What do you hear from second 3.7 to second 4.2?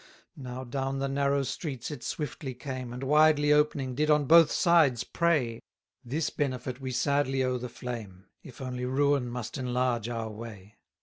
did